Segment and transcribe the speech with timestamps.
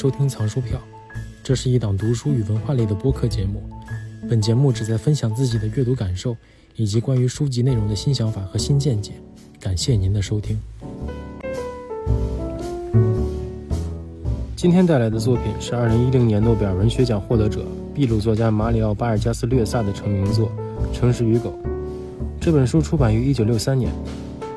[0.00, 0.80] 收听藏书票，
[1.44, 3.62] 这是一档读书与文化类的播客节目。
[4.30, 6.34] 本节目旨在分享自己的阅读感受，
[6.74, 9.12] 以及关于书籍内容的新想法和新见解。
[9.60, 10.58] 感谢您的收听。
[14.56, 20.50] 今天带来的作品是2010年诺贝尔文学奖获得者、秘鲁作家马里奥·巴尔加斯·略萨的成名作
[20.96, 21.50] 《诚实与狗》。
[22.40, 23.92] 这本书出版于1963年，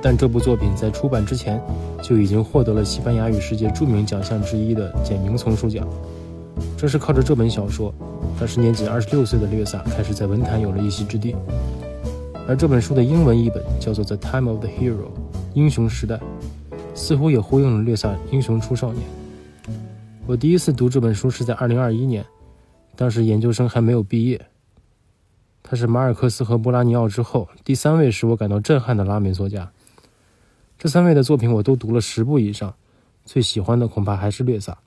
[0.03, 1.61] 但这部作品在出版之前
[2.01, 5.87] 就已经获得了西班牙语世界著名奖项之一的简明丛书奖。
[6.77, 7.93] 正是靠着这本小说，
[8.37, 11.33] 当时年仅26岁的略萨开始在文坛有了一席之地。
[12.45, 14.91] 而这本书的英文译本叫做《The Time of the Hero》，
[15.53, 16.19] 英雄时代，
[16.93, 19.01] 似乎也呼应了略萨英雄出少年。
[20.27, 22.25] 我第一次读这本书是在2021年，
[22.97, 24.47] 当时研究生还没有毕业。
[25.63, 29.71] 他是马尔克斯和波拉尼奥之后第三位使我感到震撼的拉美作家。
[30.83, 32.75] 这三位的作品我都读了十部以上，
[33.23, 34.77] 最喜欢的恐怕还是略萨。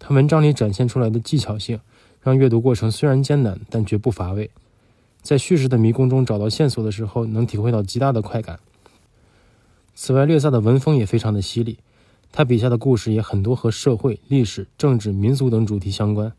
[0.00, 1.78] 他文章里展现出来的技巧性，
[2.20, 4.50] 让阅读过程虽然艰难，但绝不乏味。
[5.22, 8.58] 在叙事的迷宫中找到线索的时候，能体会到极大的快感。
[9.94, 11.78] 此外，略萨的文风也非常的犀利，
[12.32, 16.32] 他笔下的故事也很多和社会、历史、政治、民俗等主题相关。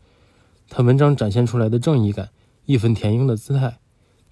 [0.68, 2.32] 他文章展现出来的正义感。
[2.66, 3.78] 义愤填膺的姿态，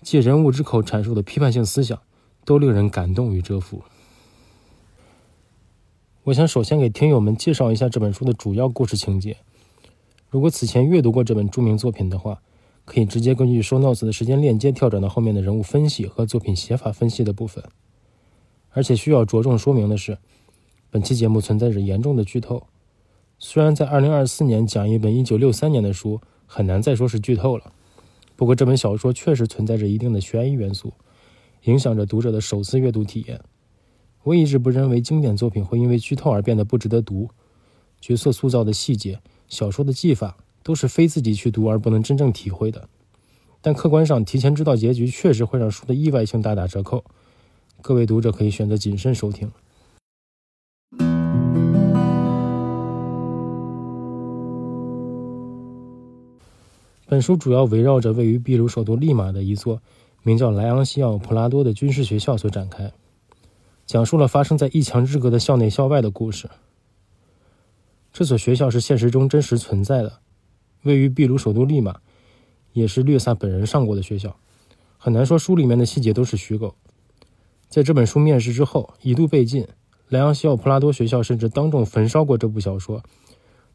[0.02, 1.98] 借人物之口阐述的批判性思想，
[2.44, 3.82] 都令人感动与折服。
[6.32, 9.36] 我想首先给听友们介绍一下这本书的主要故事情节。
[10.30, 12.42] 如果此前阅读过这本著名作品的话，
[12.86, 17.62] 可以直接根据 show notes 的时间链接跳转到后面的人物分析和作品写法分析的部分。
[18.70, 20.20] 而且需要着重说明的是，
[20.90, 22.64] 本期节目存在着严重的剧透。
[23.38, 27.73] 虽然在2024年讲一本1963年的书，很难再说是剧透了。
[28.38, 30.94] 不过，这本小说确实存在着一定的悬疑元素，
[31.64, 33.42] 影响着读者的首次阅读体验。
[34.23, 37.30] 我一直不认为经典作品会因为剧透而变得不值得读。
[37.99, 42.87] 角色塑造的细节、小说的技法，都是非自己去读而不能真正体会的。
[43.61, 47.04] 但客观上，提前知道结局确实会让书的意外性大打折扣。
[47.81, 49.52] 各位读者可以选择谨慎收听。
[57.08, 59.81] 本书主要围绕着位于秘鲁首都利马的一座
[60.23, 62.92] 名叫莱昂西奥·普拉多的军事学校所展开，
[63.86, 66.49] 讲述了发生在一墙之隔的校内校外的故事。
[68.14, 70.19] 这所学校是现实中真实存在的，
[70.83, 71.99] 位于秘鲁首都利马，
[72.73, 74.36] 也是略萨本人上过的学校。
[74.97, 76.75] 很难说书里面的细节都是虚构。
[77.69, 79.67] 在这本书面世之后，一度被禁，
[80.09, 83.02] 莱昂西奥·普拉多学校甚至当众焚烧过这部小说，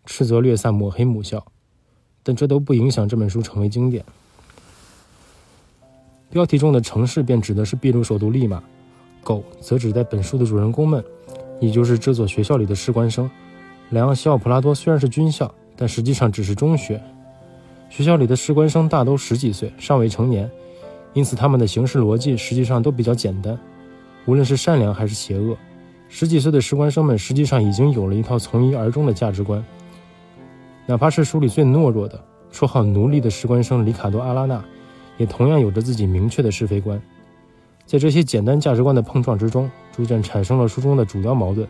[0.04, 1.46] 斥责略萨抹黑母校。
[2.22, 4.04] 但这都不影响这本书成为经典。
[6.28, 8.62] 标题中的城市便指的是秘鲁首都利马，
[9.26, 11.04] 狗则指代本书的主人公们，
[11.58, 13.28] 也就是这所学校里的士官生。
[13.90, 17.02] 莱昂西奥普拉多虽然是军校，但实际上只是中学。
[17.90, 20.48] 学校里的士官生大都十几岁，尚未成年，
[21.12, 23.58] 因此他们的行事逻辑实际上都比较简单。
[24.26, 25.56] 无论是善良还是邪恶，
[26.08, 29.64] 十几岁的士官生们实际上已经有了一套从一而终的价值观。
[30.86, 34.64] 哪怕是书里最懦弱的、绰号“奴隶”的士官生里卡多·阿拉纳，
[35.16, 37.02] 也同样有着自己明确的是非观。
[37.86, 41.66] 在这些简单价值观的碰撞之中，逐渐产生了书中的主要矛盾。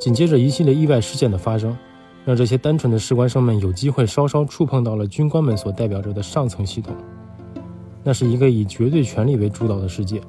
[0.00, 1.76] 紧接着，一系列意外事件的发生，
[2.24, 6.96] 让这些单纯的士官生们有机会稍稍触碰到了军官们所代表着的上层系统。
[8.02, 10.20] 那是一个以绝对权力为主导的世界，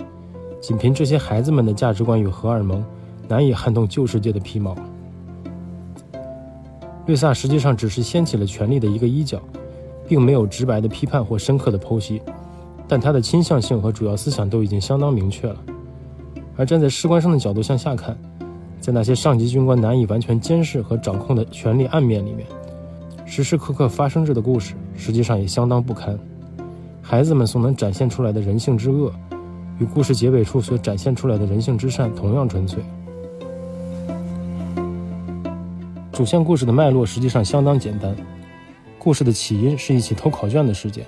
[0.61, 2.85] 仅凭这些孩子们的价值观与荷尔蒙，
[3.27, 4.75] 难以撼动旧世界的皮毛。
[7.05, 9.41] 略萨实际上只是掀起了权力的一个衣角，
[10.07, 12.21] 并没有直白的批判或深刻的剖析，
[12.93, 15.55] 但他的倾向性和主要思想都已经相当明确了。
[16.55, 18.15] 而站在士官生的角度向下看，
[18.79, 22.45] 在那些上级军官难以完全监视和掌控的权力暗面里面，
[23.25, 26.15] 时时刻刻发生着的故事，实际上也相当不堪。
[27.01, 29.11] 孩子们所能展现出来的人性之恶，
[29.79, 32.83] 与故事结尾处所展现出来的人性之善同样纯粹。
[36.11, 38.15] 主线故事的脉络实际上相当简单。
[38.99, 41.03] 故事的起因是一起偷考卷的事件。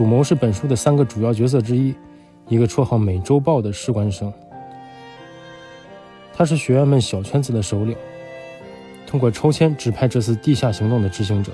[0.00, 1.94] 主谋是本书的三个主要角色之一，
[2.48, 4.32] 一个绰号“美洲豹”的士官生。
[6.32, 7.94] 他是学员们小圈子的首领，
[9.06, 11.52] 通过抽签指派这次地下行动的执行者。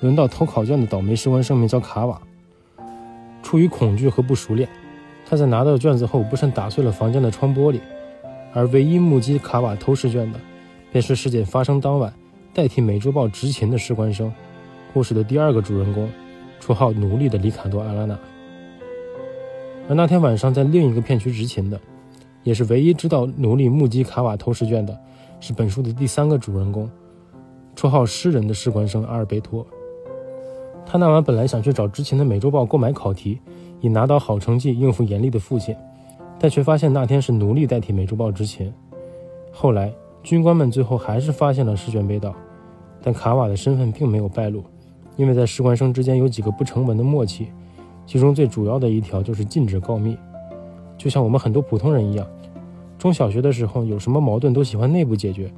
[0.00, 2.18] 轮到偷考卷的倒霉士官生名叫卡瓦。
[3.42, 4.66] 出于恐惧和不熟练，
[5.28, 7.80] 他在拿到卷子后不慎打碎了房间的窗玻璃，
[8.54, 10.40] 而唯一目击卡瓦偷试卷的。
[10.90, 12.10] 便是事件发生当晚
[12.54, 14.32] 代替美洲豹执勤的士官生，
[14.94, 16.08] 故事的第二个主人公，
[16.60, 18.18] 绰号“奴隶”的里卡多·阿拉纳。
[19.88, 21.80] 而那天晚上在另一个片区执勤的，
[22.42, 24.98] 也是唯一知道奴隶目击卡瓦偷试卷的，
[25.38, 26.90] 是本书的第三个主人公，
[27.76, 29.64] 绰号诗人的士官生阿尔贝托。
[30.84, 33.38] 他那晚本来想去找之前的《美洲豹》购买考题，
[33.80, 35.74] 以拿到好成绩应付严厉的父亲，
[36.38, 38.72] 但却发现那天是奴隶代替《美洲豹》执勤。
[39.52, 39.92] 后来，
[40.22, 42.34] 军官们最后还是发现了试卷被盗，
[43.02, 44.64] 但卡瓦的身份并没有败露，
[45.16, 47.48] 因为在士官生之间有几个不成文的默契，
[48.06, 50.16] 其中最主要的一条就是禁止告密。
[50.96, 52.26] 就像我们很多普通人一样，
[52.98, 55.52] 中小学的时候有什么矛盾都喜欢内部解决，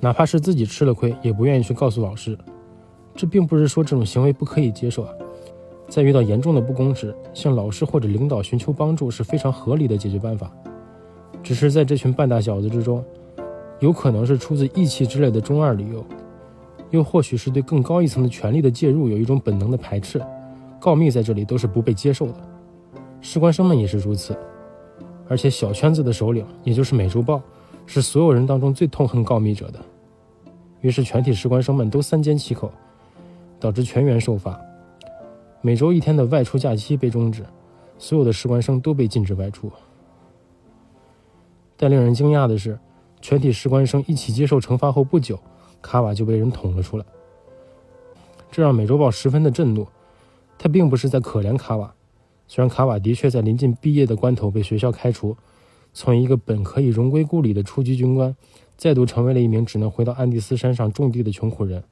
[0.00, 2.36] 哪怕是自己吃了亏，也不愿意去告诉老师。
[3.14, 5.12] 这并不是说这种行为不可以接受啊，
[5.88, 10.50] 在遇到严重的不公时，向老师或者领导寻求帮助是非常合理的解决办法。
[11.42, 13.04] 只是在这群半大小子之中，
[13.78, 16.04] 有可能是出自义气之类的中二理由，
[16.90, 20.24] 又或许是对更高一层的权力的介入有一种本能的排斥，
[20.80, 22.36] 告密在这里都是不被接受的。
[23.20, 24.36] 士官生们也是如此。
[25.26, 27.40] 而且小圈子的首领，也就是美洲豹，
[27.86, 29.80] 是所有人当中最痛恨告密者的。
[30.82, 32.70] 于是全体士官生们都三缄其口，
[33.58, 34.60] 导致全员受罚。
[35.62, 37.42] 每周一天的外出假期被终止，
[37.96, 39.72] 所有的士官生都被禁止外出。
[41.74, 42.78] 但令人惊讶的是，
[43.22, 45.40] 全体士官生一起接受惩罚后不久，
[45.84, 47.04] 卡瓦就被人捅了出来。
[48.50, 49.86] 这让美洲豹十分的震怒，
[50.58, 51.94] 他并不是在可怜卡瓦。
[52.48, 55.36] 虽然卡瓦的确在临近毕业的关头被学校开除，
[55.92, 58.34] 从一个本可以荣归故里的初级军官，
[58.78, 61.84] 再度成为了一名只能回到安第斯山上种地的穷苦人。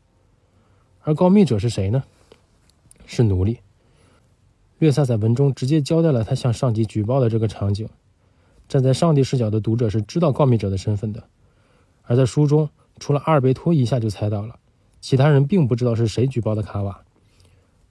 [1.03, 2.03] 而告密者是谁呢？
[3.05, 3.59] 是奴隶。
[4.79, 7.87] 略萨在文中直接交代了他向上级举报的这个场景。
[8.69, 11.25] 站在上帝视角的读者是知道告密者的身份的，
[12.05, 12.71] 而在书中，
[13.03, 14.61] 除了阿尔贝托一下就猜到了，
[15.01, 17.03] 其他人并不知道是谁举报的卡瓦。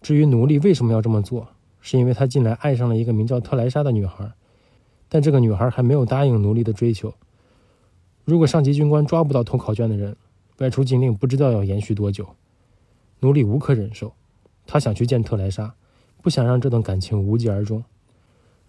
[0.01, 1.49] 至于奴隶为什么要这么做？
[1.81, 4.31] 是因为他近来爱上了一个名叫特莱莎的女孩，
[5.09, 7.13] 但这个女孩还没有答应奴隶的追求。
[8.23, 10.15] 如果上级军官抓不到偷考卷的人，
[10.59, 12.25] 外出禁令不知道要延续多久。
[13.19, 14.13] 奴隶无可忍受，
[14.65, 15.75] 他想去见特莱莎，
[16.21, 17.83] 不想让这段感情无疾而终。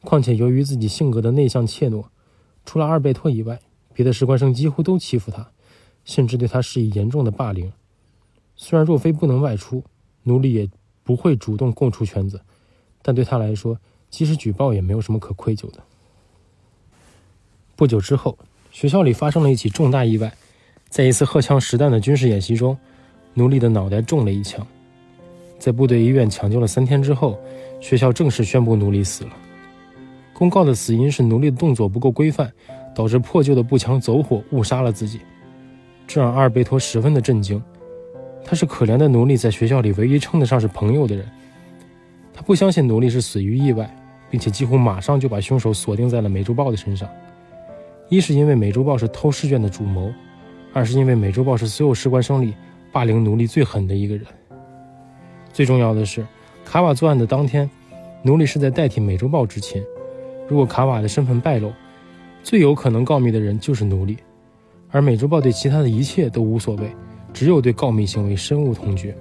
[0.00, 2.06] 况且由于自己性格的内向怯懦，
[2.64, 3.60] 除了阿尔贝托以外，
[3.92, 5.51] 别的士官生几乎都欺负他，
[6.04, 7.72] 甚至对他施以严重的霸凌。
[8.56, 9.82] 虽然若非不能外出，
[10.25, 10.69] 奴隶也
[11.02, 12.40] 不会主动供出圈子。
[13.02, 13.78] 但对他来说，
[14.10, 15.81] 即使举报也没有什么可愧疚的。
[17.75, 18.38] 不久之后，
[18.70, 20.32] 学校里发生了一起重大意外，
[20.88, 22.78] 在一次荷枪实弹的军事演习中，
[23.34, 24.64] 奴隶的脑袋中了一枪。
[25.58, 27.38] 在部队医院抢救了三天之后，
[27.81, 29.31] 学校正式宣布奴隶死了。
[30.32, 32.52] 公告的死因是奴隶的动作不够规范，
[32.94, 35.20] 导致破旧的步枪走火误杀了自己。
[36.06, 37.62] 这让阿尔贝托十分的震惊。
[38.44, 41.25] 他是可怜的奴隶在学校里唯一称得上是朋友的人。
[42.34, 43.88] 他不相信奴隶是死于意外，
[44.31, 47.08] 并且几乎马上就把凶手锁定在了美洲豹的身上。
[48.08, 50.12] 一是因为美洲豹是偷试卷的主谋，
[50.72, 52.55] 二是因为美洲豹是所有士官生里
[52.90, 54.26] 霸凌奴隶最狠的一个人。
[55.52, 56.26] 最重要的是，
[56.64, 57.70] 卡瓦作案的当天，
[58.22, 59.82] 奴隶是在代替美洲豹执勤。
[60.48, 61.72] 如果卡瓦的身份败露，
[62.43, 64.19] 最有可能告密的人就是奴隶，
[64.92, 66.94] 而美洲豹对其他的一切都无所谓，
[67.32, 69.16] 只有对告密行为深恶痛绝。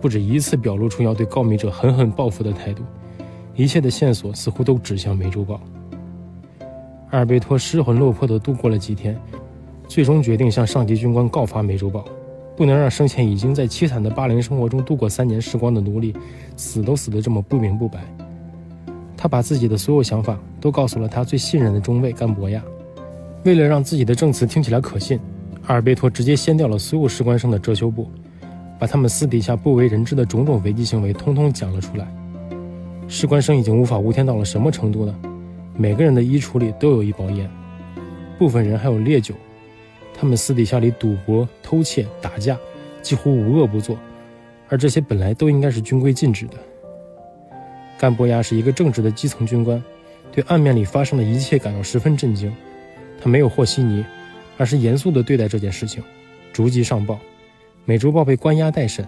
[0.00, 2.82] 不止一次表露出要对告密者狠狠报复的态度，
[3.54, 5.60] 一切的线索似乎都指向美洲豹。
[7.10, 9.14] 阿尔贝托失魂落魄地度过了几天，
[9.86, 12.02] 最终决定向上级军官告发美洲豹，
[12.56, 16.14] 不能让生前已经在凄惨的巴林生活中度过三年时光的奴隶
[16.56, 18.00] 死都死得这么不明不白。
[19.18, 22.64] 他把自己的所有想法都告诉了他最信任的中尉甘博亚。
[23.44, 25.18] 为了让自己的证词听起来可信，
[25.66, 28.10] 阿尔贝托直接掀掉了所有士官生的遮羞布。
[28.78, 32.10] 把他们私底下不为人知的种种违纪行为通通讲了出来。
[33.08, 35.14] 士官生已经无法无天到了什么程度呢？
[35.76, 37.46] 每个人的衣橱里都有一包烟，
[38.38, 39.34] 部分人还有烈酒。
[40.14, 42.58] 他们私底下里赌博、偷窃、打架，
[43.02, 43.98] 几乎无恶不作。
[44.70, 46.54] 而这些本来都应该是军规禁止的。
[47.98, 49.82] 甘博亚是一个正直的基层军官，
[50.32, 52.50] 对暗面里发生的一切感到十分震惊。
[53.20, 54.04] 他没有和稀泥，
[54.56, 56.02] 而是严肃地对待这件事情，
[56.52, 57.18] 逐级上报。
[57.84, 59.06] 美洲豹被关押待审，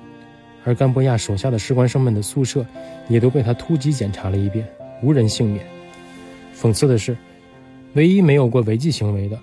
[0.65, 2.65] 而甘博亚手下的士官生们的宿舍
[3.09, 4.67] 也都被他突击检查了一遍，
[5.03, 5.65] 无人幸免。
[6.55, 7.17] 讽刺的是，
[7.95, 9.39] 唯一没有过违纪行为的，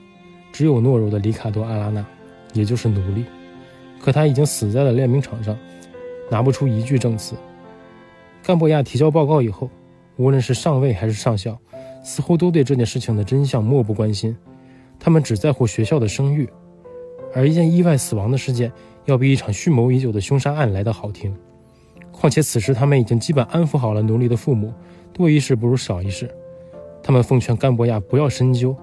[0.51, 2.05] 只有懦弱的里卡多·阿拉纳，
[2.53, 3.25] 也就是奴隶。
[3.99, 5.57] 可他已经死在了练兵场上，
[6.29, 7.35] 拿不出一句证词。
[8.43, 9.69] 甘博亚提交报告以后，
[10.15, 11.57] 无论是上尉还是上校，
[12.03, 14.35] 似乎都对这件事情的真相漠不关心，
[14.99, 16.47] 他们只在乎学校的声誉。
[17.33, 18.71] 而一件意外死亡的事件，
[19.05, 21.33] 要比一场蓄谋已久的凶杀案来得好听。
[22.11, 24.73] 况且此时他们已经基本安抚好了奴隶的父母，
[25.13, 26.29] 多一事不如少一事。
[27.01, 28.75] 他们奉劝甘博亚不要深究，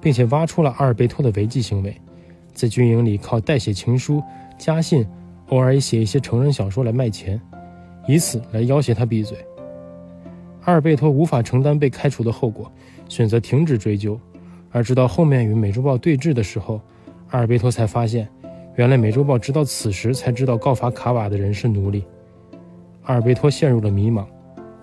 [0.00, 1.96] 并且挖出了阿尔贝托的违纪行为，
[2.52, 4.22] 在军营里靠代写情书、
[4.58, 5.06] 家信，
[5.48, 7.40] 偶尔也写一些成人小说来卖钱，
[8.06, 9.38] 以此来要挟他闭嘴。
[10.64, 12.70] 阿尔贝托无法承担被开除的后果，
[13.08, 14.20] 选择停止追究。
[14.70, 16.80] 而直到后面与美洲豹对峙的时候，
[17.30, 18.28] 阿尔贝托才发现，
[18.76, 22.04] 原来美洲豹直到此时才知道告发卡瓦的人是奴隶。
[23.04, 24.26] 阿尔贝托陷入了迷茫，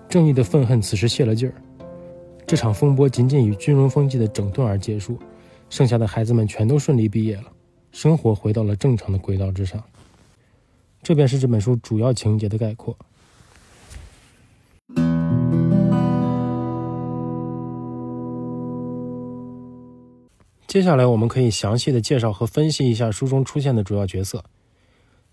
[0.08, 1.54] 正义的愤恨此时泄了劲儿。
[2.46, 5.18] 这场风波仅仅与军容风纪的整顿而结束，
[5.70, 7.44] 剩下的孩子们全都顺利毕业了，
[7.92, 9.82] 生活回到了正常的轨道之上。
[11.02, 12.96] 这便是这本书主要情节的概括。
[20.74, 24.42] 接下来，我们可以详细的介绍和分析一下书中出现的主要角色。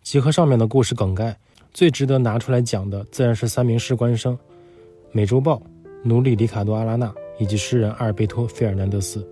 [0.04, 1.36] 集合上面的故事梗概，
[1.74, 4.38] 最值得拿出来讲的，自然是三名士官生：
[5.12, 5.60] 美洲豹、
[6.04, 9.28] 奴隶里卡多·阿拉纳以及诗人阿尔贝托·费尔南德斯。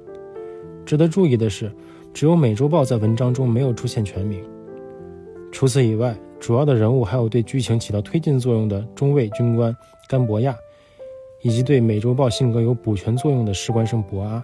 [0.84, 1.72] 值得注意的是，
[2.12, 4.44] 只有美洲豹在文章中没有出现全名。
[5.52, 9.72] 除此以外，主要的人物还有对剧情起到推进作用的中尉军官
[10.08, 10.58] 甘博亚，
[11.44, 14.44] 以及对美洲豹性格有补全作用的士官生博阿。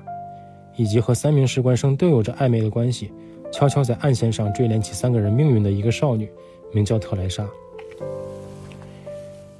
[0.77, 3.11] 以及和三名士官生都有着暧昧的关系，
[3.51, 6.29] 悄悄在暗线上追连起三个人命运的一个少女，
[6.73, 7.47] 名叫特莱莎。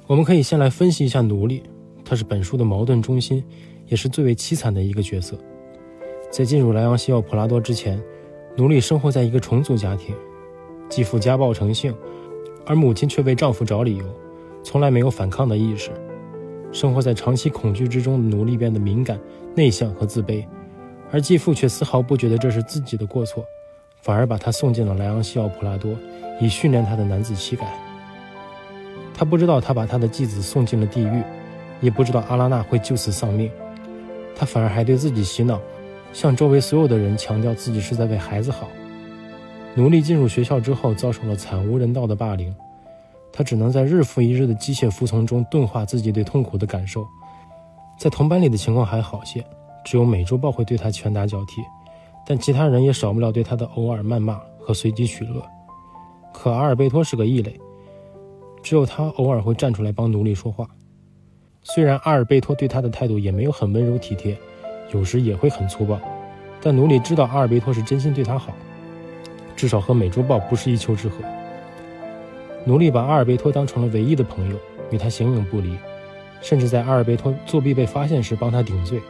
[0.06, 1.62] 我们可以先来分析一下奴隶，
[2.04, 3.42] 他是本书的矛盾中心，
[3.86, 5.36] 也是最为凄惨的一个角色。
[6.30, 8.00] 在进入莱昂西奥普拉多之前，
[8.56, 10.14] 奴隶生活在一个重组家庭，
[10.88, 11.94] 继父家暴成性，
[12.64, 14.04] 而母亲却为丈夫找理由，
[14.62, 15.90] 从来没有反抗的意识。
[16.72, 19.18] 生活在长期恐惧之中的奴隶变得敏感、
[19.54, 20.44] 内向和自卑。
[21.12, 23.44] 而继父却丝毫不觉得这是自己的过错，
[24.02, 25.96] 反而把他送进了莱昂西奥普拉多，
[26.40, 27.66] 以训练他的男子气概。
[29.14, 31.22] 他不知道他把他的继子送进了地狱，
[31.80, 33.50] 也不知道阿拉娜会就此丧命。
[34.34, 35.58] 他反而还对自己洗脑，
[36.12, 38.68] 向周围所有的人强调自己是在为孩子好。
[39.74, 42.54] 奴隶进入学校之后，遭受了惨无人道的霸凌，
[43.32, 47.06] 他只能在日复一日的机械服从中钝化自己对痛苦的感受。
[47.98, 49.42] 在同班里的情况还好些。
[49.86, 51.62] 只有美洲豹会对他拳打脚踢，
[52.26, 55.40] 但其他人也少不了对他的偶尔谩骂和随机取乐。
[56.34, 57.56] 可阿尔贝托是个异类，
[58.64, 60.66] 只有他偶尔会站出来帮奴隶说话。
[61.62, 64.36] 虽然阿尔贝托对他的态度也没有很温柔体贴，
[64.92, 66.00] 有时也会很粗暴，
[66.60, 68.52] 但奴隶知道阿尔贝托是真心对他好，
[69.54, 71.12] 至少和美洲豹不是一丘之貉。
[72.64, 74.56] 奴隶把阿尔贝托当成了唯一的朋友，
[74.90, 75.76] 与他形影不离，
[76.40, 79.00] 甚至在阿尔贝托作弊被发现时帮他顶罪。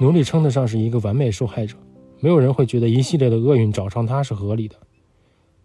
[0.00, 1.76] 奴隶称得上是一个完美受害者，
[2.20, 4.74] 没有人会觉得一系列的厄运找上他是合理的。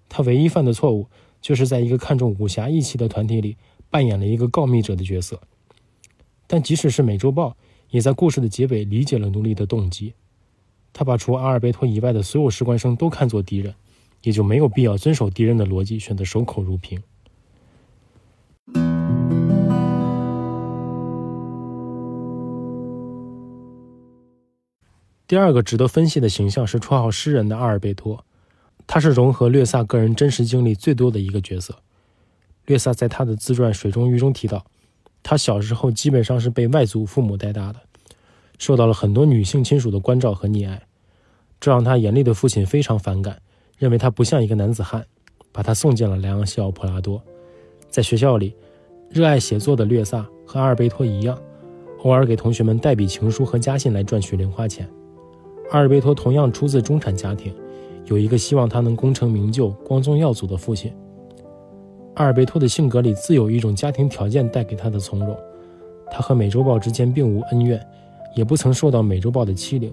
[0.10, 1.08] 他唯一犯的错误，
[1.40, 3.56] 就是在一个看重武侠义气的团体里
[3.90, 5.40] 扮演了一个告密者的角色。
[6.48, 7.56] 但即使是美洲豹，
[7.92, 10.14] 也在故事的结尾理解了奴隶的动机。
[10.92, 13.74] 他把除阿尔贝托以外的所有士官生都看作敌人，
[14.24, 17.02] 也就没有必要遵守敌人的逻辑，选择守口如瓶。
[25.28, 28.24] 第二个值得分析的形象是绰号诗人的阿尔贝托，
[28.86, 31.76] 他是融合略萨个人真实经历最多的一个角色。
[32.66, 34.66] 略萨在他的自传《水中鱼》中提到，
[35.24, 37.80] 他小时候基本上是被外祖父母带大的，
[38.60, 40.84] 受到了很多女性亲属的关照和溺爱，
[41.60, 43.42] 这让他严厉的父亲非常反感，
[43.80, 45.04] 认为他不像一个男子汉，
[45.52, 47.20] 把他送进了莱昂西奥普拉多。
[47.90, 48.56] 在学校里，
[49.10, 51.36] 热爱写作的略萨和阿尔贝托一样，
[52.04, 54.88] 偶尔给同学们代笔情书和家信来赚取零花钱。
[55.72, 57.54] 阿尔贝托同样出自中产家庭，
[58.06, 60.94] 有一个希望他能功成名就、光宗耀祖的父亲。
[62.14, 65.36] 阿尔贝托的性格里自有一种家庭条件带给他的从容。
[66.12, 67.84] 他和美洲豹之间并无恩怨，
[68.36, 69.92] 也不曾受到美洲豹的欺凌，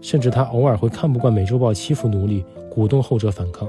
[0.00, 3.68] 甚至他偶尔会看不惯美洲豹欺负奴隶，鼓动后者反抗。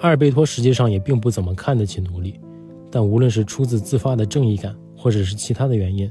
[0.00, 2.40] 阿尔贝托实际上也并不怎么看得起奴隶，
[2.90, 6.10] 但无论是出自自发的正义感，或者是其他的原因，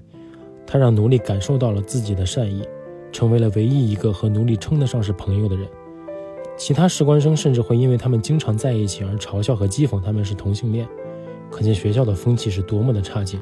[0.65, 2.63] 他让奴隶感受到了自己的善意。
[3.11, 5.67] 成为了唯一一个和奴隶称得上是朋友的人，
[6.57, 10.87] 其他士官生甚至会因为他们经常在一起而嘲笑和讥讽他们是同性恋，
[11.49, 13.39] 可见学校的风气是多么的差劲。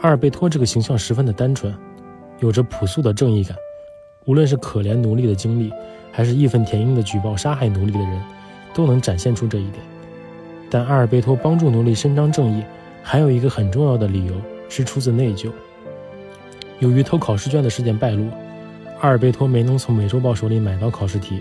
[0.00, 1.74] 阿尔贝托这个形象十分的单纯，
[2.40, 3.56] 有着朴素的正义感，
[4.24, 5.72] 无论是可怜奴隶的经历，
[6.12, 8.22] 还是义愤填膺的举报杀害奴隶的人，
[8.74, 9.82] 都能展现出这一点。
[10.68, 12.62] 但阿尔贝托帮助奴隶伸张正义，
[13.02, 14.34] 还有一个很重要的理由
[14.68, 15.50] 是出自内疚。
[16.78, 18.28] 由于偷考试卷的事件败露，
[19.00, 21.40] 阿尔贝托没能从美洲豹手里买到考试题，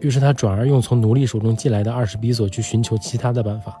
[0.00, 3.76] 于是他转而用从奴隶手中借来的二十比索去寻求其他的办法。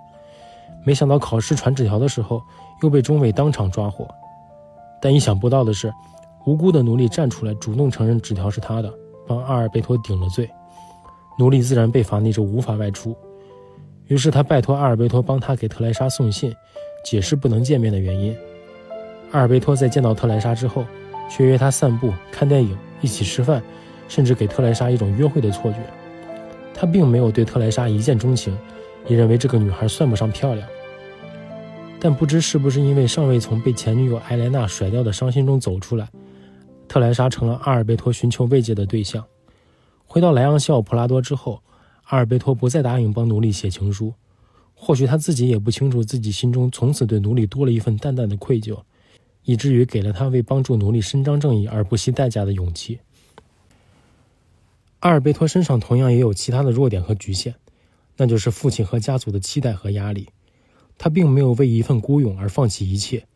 [0.84, 2.42] 没想到考试传纸条的时候，
[2.82, 4.06] 又被中尉当场抓获。
[5.00, 5.92] 但意想不到的是，
[6.46, 8.92] 无辜的奴隶站出来主动承认纸条是他的，
[9.26, 10.48] 帮阿尔贝托顶了罪，
[11.38, 13.16] 奴隶自然被罚那周无法外出。
[14.06, 16.54] 于是他拜托阿尔贝托帮他给特莱莎送信，
[17.04, 18.34] 解释不能见面的原因。
[19.30, 20.84] 阿尔贝托在见到特莱莎之后，
[21.30, 23.62] 却约她散步、看电影、一起吃饭，
[24.08, 25.78] 甚至给特莱莎一种约会的错觉。
[26.74, 28.56] 他并没有对特莱莎一见钟情，
[29.06, 30.68] 也认为这个女孩算不上漂亮。
[32.00, 36.08] 但不知是不是因为尚未从被前女友艾莲娜甩掉的伤心中走出来，
[36.86, 39.24] 特莱莎成了阿尔贝托寻求慰藉的对象。
[40.06, 41.60] 回到莱昂西奥普拉多之后。
[42.10, 44.14] 阿尔贝托不再答应帮奴隶写情书，
[44.74, 48.74] 或许他自己也不清楚，自己心中从此对奴隶多了一份淡淡的愧疚，
[49.48, 52.98] 以至于给了他为帮助奴隶伸张正义而不惜代价的勇气。
[54.98, 57.54] 阿尔贝托身上同样也有其他的弱点和局限，
[58.18, 60.28] 那就是父亲和家族的期待和压力。
[60.98, 63.26] 他并没有为一份孤勇而放弃一切。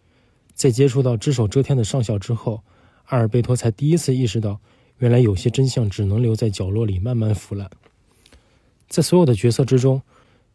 [0.53, 2.63] 在接触到只手遮天的上校之后，
[3.05, 4.61] 阿尔贝托才第一次意识到，
[4.99, 7.71] 原来有些真相只能留在角落里慢慢腐烂。
[8.87, 10.03] 在所有的角色之中，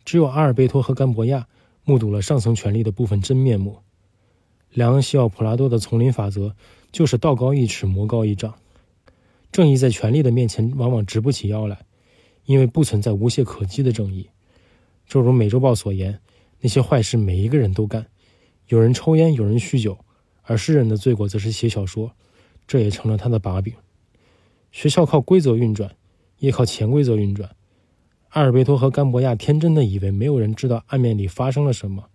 [0.05, 1.47] 只有阿尔贝托和甘博亚
[1.83, 3.79] 目睹了上层权力的部分真面目。
[4.73, 6.55] 莱昂西奥普拉多的丛林法则
[6.91, 8.53] 就是道高一尺，魔高一丈。
[9.51, 11.85] 正义在权力的面前往往直不起腰来，
[12.45, 14.29] 因为不存在无懈可击的正义。
[15.07, 16.19] 正如《美洲豹》所言，
[16.59, 18.05] 那些坏事每一个人都干，
[18.67, 19.97] 有人抽烟，有人酗酒，
[20.43, 22.11] 而诗人的罪过则是写小说，
[22.67, 23.73] 这也成了他的把柄。
[24.71, 25.95] 学校靠规则运转，
[26.39, 27.55] 也靠潜规则运转。
[28.29, 32.09] 阿尔贝托和甘博亚天真的以为没有人知道暗面里发生了什么。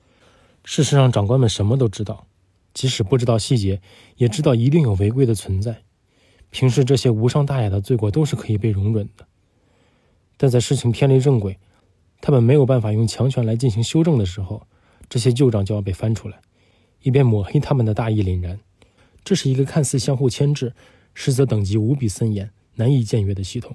[0.64, 2.26] 事实上，长官们什么都知道，
[2.75, 3.81] 即使不知道细节，
[4.17, 5.83] 也知道一定有违规的存在。
[6.50, 9.26] 平时这些无伤大雅的罪过都是可以被容忍的，
[10.37, 11.59] 但在事情偏离正轨，
[12.21, 14.67] 他们没有办法用强权来进行修正的时候，
[15.09, 16.41] 这些旧账就要被翻出来，
[17.02, 18.61] 以便抹黑他们的大义凛然。
[19.25, 20.75] 这是一个看似相互牵制，
[21.15, 23.75] 实则等级无比森严、难以僭越的系统。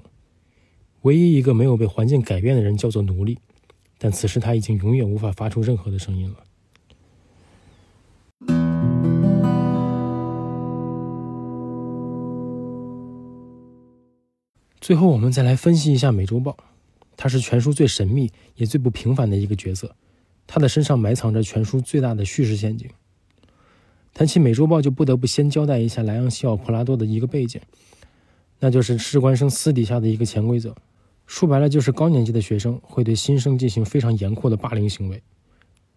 [1.02, 3.38] 唯一一个没有被环境改变的人叫做奴隶，
[3.98, 6.36] 但此时他已经永远无法发出任何的声音了。
[14.88, 16.56] 最后，我们再来分析一下美洲豹，
[17.14, 19.94] 它是全书最神秘也最不平凡的一个角色，
[20.46, 22.88] 它的身上埋藏着全书最大的叙事陷阱。
[24.14, 27.60] 谈起美洲豹，就不得不先交代一下莱昂西奥普拉多的一个背景，
[28.60, 30.74] 那就是士官生私底下的一个潜规则。
[31.26, 35.22] 说白了，就是高年级的学生会对新生进行非常严酷的霸凌行为，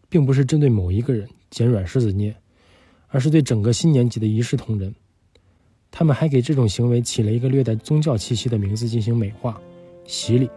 [0.09, 2.35] 并不是针对某一个人捡软柿子捏，
[3.07, 4.93] 而是对整个新年级的一视同仁。
[5.91, 9.59] 他们还给这种行为起了一个略带宗教气息的名字进行美化、
[10.05, 10.49] 洗礼，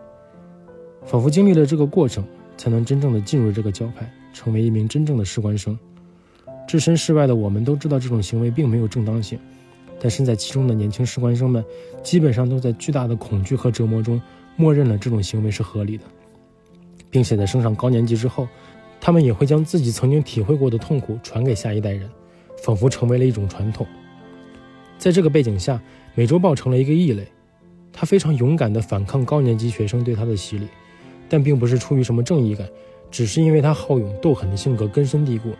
[1.05, 2.25] 仿佛经历了这个过程，
[2.57, 5.77] 才能真正的进入这个教派，成为一名真正的士官生。
[6.67, 9.39] 置身事外的我们都知道这种行为并没有正当性，
[10.01, 11.63] 但身在其中的年轻士官生们
[12.03, 14.21] 基本上都在巨大的恐惧和折磨中。
[14.57, 16.05] 默认了这种行为是合理的，
[17.11, 18.47] 并且在升上高年级之后，
[19.01, 22.09] 他们也会将自己曾经体会过的痛苦传给下一代人，
[22.63, 23.85] 仿佛成为了一种传统。
[25.05, 25.79] 在这个背景下，
[26.15, 27.29] 美洲豹成了一个异类，
[27.93, 30.67] 他非常勇敢地反抗高年级学生对他的洗礼，
[31.29, 32.67] 但并不是出于什么正义感，
[33.11, 35.51] 只是因为他好勇斗狠的性格根深蒂固。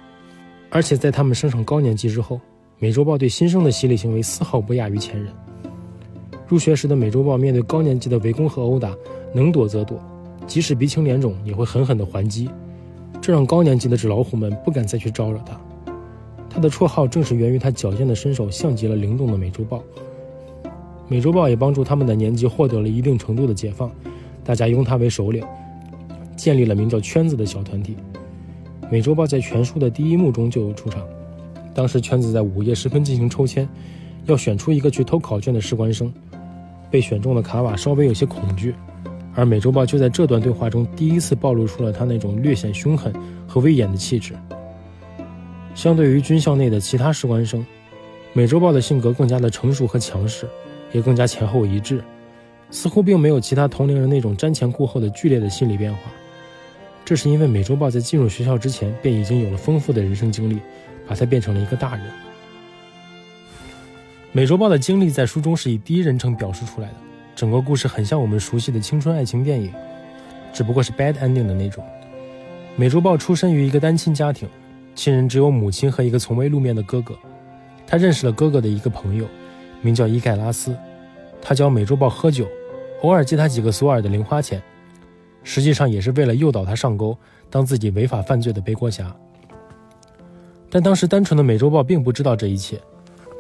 [0.71, 2.41] 而且在他们升上高年级之后，
[2.79, 5.31] 美洲豹对新生的洗礼行为丝毫不亚于前人。
[6.49, 8.97] 入学时的美洲豹面对高年级的围攻和殴打，
[9.35, 10.03] 能躲则躲，
[10.47, 12.49] 即使鼻青脸肿也会狠狠地还击，
[13.21, 15.61] 这让高年级的纸老虎们不敢再去招惹他。
[16.55, 19.83] 他的绰号正是源于他矫健的身手，像极了灵动的美洲豹。
[21.09, 23.91] 美洲豹也帮助他们的年级获得了一定程度的解放，
[24.45, 25.45] 大家拥他为首领，
[26.37, 27.97] 建立了名叫“圈子”的小团体。
[28.89, 31.03] 美洲豹在全书的第一幕中就有出场，
[31.75, 33.69] 当时圈子在午夜时分进行抽签，
[34.27, 36.13] 要选出一个去偷考卷的士官生。
[36.89, 38.73] 被选中的卡瓦稍微有些恐惧，
[39.35, 43.13] 而美洲豹就在这段对话中第一次暴露出了他那种略显凶狠
[43.45, 44.35] 和威严的气质。
[45.75, 47.65] 相对于军校内的其他士官生，
[48.33, 50.49] 美洲豹的性格更加的成熟和强势，
[50.93, 52.03] 也更加前后一致，
[52.71, 56.01] 似乎并没有其他同龄人那种瞻前顾后的剧烈的心理变化。
[57.05, 60.59] 这是因为美洲豹在进入学校之前便已经有了丰富的人生经历，
[61.07, 62.07] 把他变成了一个大人。
[64.33, 66.95] 美洲豹的经历在书中是以第一人称表述出来的，
[67.37, 69.73] 整个故事很像我们熟悉的青春爱情电影，
[70.53, 71.85] 只不过是 bad ending 的那种。
[72.75, 74.49] 美洲豹出身于一个单亲家庭，
[74.95, 77.15] 亲人只有母亲和一个从未露面的哥哥。
[77.87, 79.27] 他认识了哥哥的一个朋友，
[79.83, 80.75] 名叫伊盖拉斯，
[81.43, 82.47] 他教美洲豹喝酒，
[83.03, 84.63] 偶尔借他几个索尔的零花钱，
[85.43, 87.17] 实际上也是为了诱导他上钩，
[87.51, 89.15] 当自己违法犯罪的背锅侠。
[90.71, 92.81] 但当时单纯的美洲豹并不知道这一切。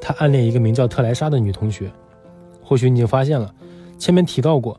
[0.01, 1.91] 他暗恋一个名叫特莱莎的女同学，
[2.63, 3.53] 或许你已经发现了，
[3.99, 4.79] 前面提到过，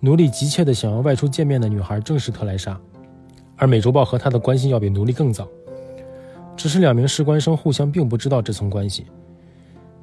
[0.00, 2.78] 奴隶急切地想要外出见面的女孩正是特莱莎，
[3.56, 5.48] 而美洲豹和她的关系要比奴隶更早。
[6.60, 9.06] 只是两名士官生互相并不知道这层关系。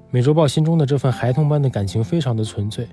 [0.10, 2.88] 美洲豹心中的这份孩童般的感情非常的纯粹，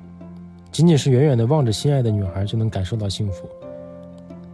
[0.70, 3.48] 仅仅是远远地望着心爱的女孩就能感受到幸福。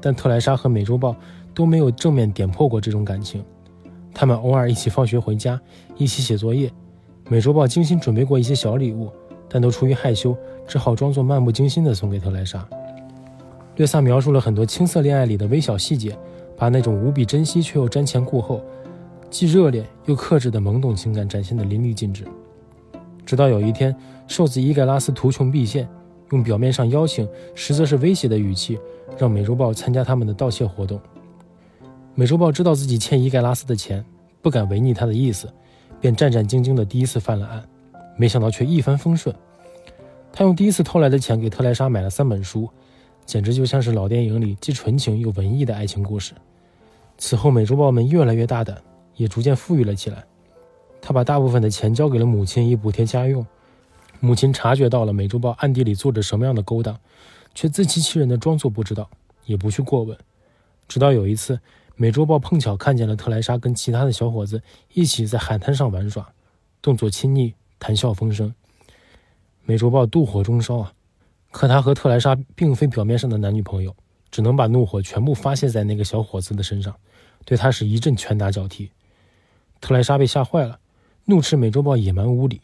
[0.01, 1.17] 但特莱莎和美洲豹
[1.53, 3.45] 都没有正面点破过这种感情。
[4.15, 5.61] 他们偶尔一起放学回家，
[5.97, 6.71] 一起写作业。
[7.29, 9.11] 美洲豹精心准备过一些小礼物，
[9.49, 10.37] 但都出于害羞，
[10.69, 12.65] 只好装作漫不经心地送给特莱莎。
[13.75, 16.17] 略萨描述了很多青涩恋爱里的微小细节，
[16.57, 18.63] 把那种无比珍惜却又瞻前顾后，
[19.31, 22.27] 既热烈又克制的懵懂情感展现得淋漓尽致。
[23.25, 23.95] 直到有一天，
[24.27, 25.89] 瘦子伊盖拉斯图穷匕现，
[26.33, 28.79] 用表面上邀请，实则是威胁的语气，
[29.17, 31.01] 让美洲豹参加他们的盗窃活动。
[32.17, 34.05] 美洲豹知道自己欠伊盖拉斯的钱，
[34.43, 35.49] 不敢违逆他的意思，
[36.01, 37.65] 便战战兢兢地第一次犯了案，
[38.17, 39.35] 没想到却一帆风顺。
[40.33, 42.69] 他用第一次偷来的钱给特莱莎买了三本书，
[43.25, 46.33] 简直就像是老电影里既纯情又文艺的爱情故事。
[47.17, 48.77] 此后，美洲豹们越来越大胆，
[49.21, 50.25] 也逐渐富裕了起来。
[51.03, 53.47] 他把大部分的钱交给了母亲以补贴家用。
[54.19, 56.99] 母亲察觉到了美洲豹暗地里做着什么样的勾当，
[57.55, 59.11] 却自欺欺人的装作不知道，
[59.45, 60.17] 也不去过问。
[60.89, 61.61] 直到有一次，
[61.97, 64.63] 美洲豹碰巧看见了特莱莎跟其他的小伙子
[64.95, 66.33] 一起在海滩上玩耍，
[66.81, 68.55] 动作亲昵，谈笑风生。
[69.65, 70.93] 美洲豹妒火中烧啊！
[71.51, 73.95] 可他和特莱莎并非表面上的男女朋友，
[74.31, 76.95] 只能把怒火全部发泄在那个小伙子的身上，
[77.45, 78.91] 对他是一阵拳打脚踢。
[79.81, 80.79] 特莱莎被吓坏了。
[81.27, 82.61] 怒斥美洲豹野蛮无理。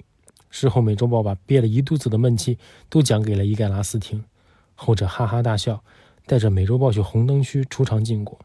[0.51, 4.25] 事后，美洲豹把憋了一肚子的闷气都讲给了伊盖拉斯听，
[4.75, 5.83] 后者哈哈大笑，
[6.25, 8.39] 带着美洲豹去红灯区出尝禁果，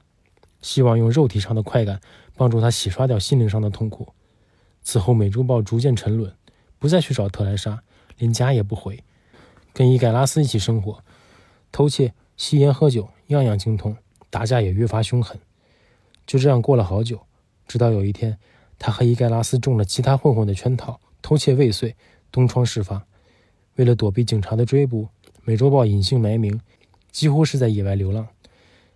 [0.61, 2.01] 希望用肉体上的快感
[2.35, 4.13] 帮助他洗刷掉心灵上的痛苦。
[4.83, 6.33] 此后，美洲豹逐渐沉沦，
[6.77, 7.81] 不再去找特莱莎，
[8.17, 9.03] 连家也不回，
[9.73, 11.03] 跟伊盖拉斯一起生活，
[11.71, 13.95] 偷窃、吸烟、喝酒，样样精通，
[14.29, 15.39] 打架也越发凶狠。
[16.27, 17.21] 就这样过了好久，
[17.67, 18.37] 直到有一天。
[18.83, 21.95] 他和伊盖拉斯中了其他混混的圈套，偷窃未遂，
[22.31, 23.05] 东窗事发。
[23.75, 25.07] 为了躲避警察的追捕，
[25.43, 26.59] 美洲豹隐姓埋名，
[27.11, 28.27] 几乎是在野外流浪。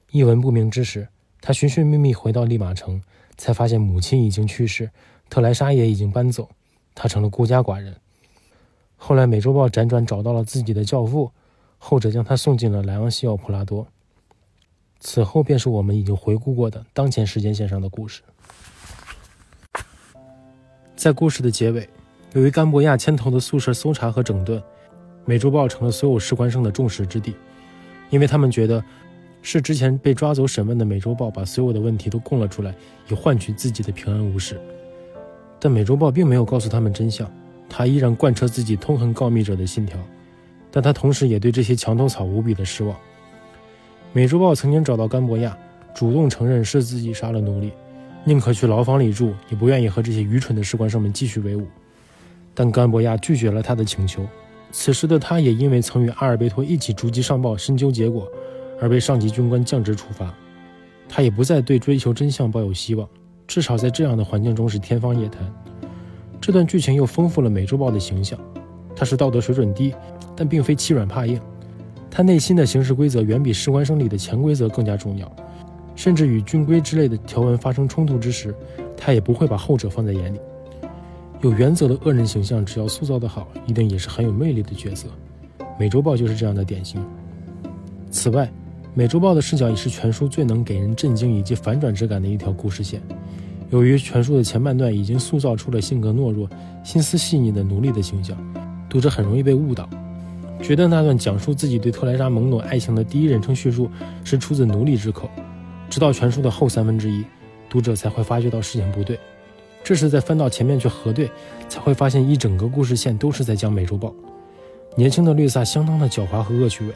[0.09, 1.07] 一文不名之时，
[1.39, 2.99] 他寻寻觅觅回到利马城，
[3.37, 4.89] 才发现母亲已经去世，
[5.29, 6.49] 特莱莎也已经搬走，
[6.95, 7.95] 他成了孤家寡人。
[8.95, 11.29] 后来，美洲豹辗转找到了自己的教父，
[11.77, 13.85] 后者将他送进了莱昂西奥普拉多。
[14.99, 18.23] 此后便是我们已经回顾过的当前时间线上的故事。
[20.95, 21.87] 在故事的结尾，
[22.33, 24.61] 由于甘博亚牵头的宿舍搜查和整顿，
[25.25, 27.33] 美洲豹成了所有士官生的众矢之的，
[28.09, 28.83] 因为他们觉得
[29.41, 32.73] 是之前被抓走审问的美洲豹把所有的问题都供了出来，
[33.09, 34.59] 以换取自己的平安无事。
[35.59, 37.29] 但美洲豹并没有告诉他们真相，
[37.69, 39.99] 他依然贯彻自己痛恨告密者的信条，
[40.71, 42.95] 但他同时也对这些墙头草无比的失望。
[44.13, 45.57] 美洲豹曾经找到甘博亚，
[45.93, 47.73] 主动承认是自己杀了奴隶。
[48.27, 51.67] 宁可去牢房里住，也不愿意和这些愚蠢的士官生们继续为伍。
[52.55, 54.25] 但甘博亚拒绝了他的请求。
[54.71, 58.27] 此时的他也因为曾与阿尔贝托一起逐级上报、深究结果，
[58.81, 60.33] 而被上级军官降职处罚。
[61.07, 63.07] 他也不再对追求真相抱有希望，
[63.45, 65.41] 至少在这样的环境中是天方夜谭。
[66.41, 68.39] 这段剧情又丰富了美洲豹的形象。
[68.95, 69.93] 他是道德水准低，
[70.35, 71.39] 但并非欺软怕硬。
[72.09, 75.31] 他内心的行事规则远比士官生里的潜规则更加重要。
[75.95, 78.53] 甚至与军规之类的条文发生冲突之时，
[78.97, 80.39] 他也不会把后者放在眼里。
[81.41, 85.07] 有原则的恶人形象，只要塑造得好，一定也是很有魅力的角色。
[85.77, 87.03] 美洲豹就是这样的典型。
[88.09, 88.51] 此外，
[88.93, 93.01] 美洲豹的视角也是全书最能给人震惊以及反转之感的一条故事线。
[93.71, 96.49] 由于全书的前半段已经塑造出了性格懦弱、
[96.83, 98.37] 心思细腻的奴隶的形象，
[98.89, 99.89] 读者很容易被误导，
[100.61, 103.89] 觉得那段讲述自己对特莱莎懵懂爱情的第一人称叙述
[104.23, 105.29] 是出自奴隶之口。
[105.95, 107.23] 直到全书的后三分之一，
[107.69, 109.17] 读者才会发觉到事情不对。
[109.81, 111.31] 这时再翻到前面去核对，
[111.69, 114.13] 才会发现一整个故事线都是在讲美洲豹。
[114.97, 116.93] 年轻的绿萨相当的狡猾和恶趣味，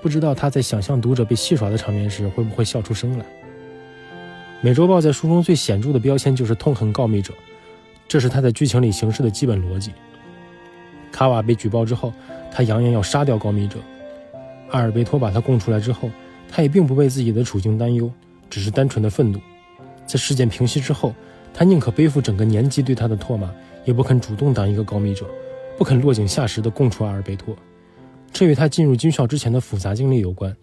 [0.00, 3.26] 不知道他在想象读者被戏耍的场面时会不会笑出声来。
[4.62, 7.34] 美洲豹在书中最显著的标签就是痛恨告密者，
[8.08, 9.92] 这是他在剧情里行事的基本逻辑。
[11.12, 12.10] 卡瓦被举报之后，
[12.50, 13.76] 他扬言要杀掉告密者。
[14.70, 16.08] 阿尔贝托把他供出来之后。
[16.54, 18.10] 他也并不为自己的处境担忧，
[18.50, 19.40] 只是单纯的愤怒。
[20.06, 21.14] 在事件平息之后，
[21.54, 23.50] 他宁可背负整个年级对他的唾骂，
[23.86, 25.24] 也不肯主动当一个告密者，
[25.78, 27.56] 不肯落井下石的供出阿尔贝托。
[28.30, 30.54] 这与他进入军校之前的复杂经历有关。